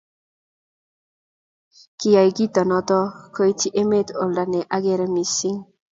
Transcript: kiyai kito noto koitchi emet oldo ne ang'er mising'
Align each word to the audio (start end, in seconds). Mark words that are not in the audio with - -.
kiyai 1.99 2.31
kito 2.37 2.61
noto 2.69 2.99
koitchi 3.35 3.67
emet 3.81 4.07
oldo 4.21 4.43
ne 4.51 4.59
ang'er 4.75 5.01
mising' 5.13 5.61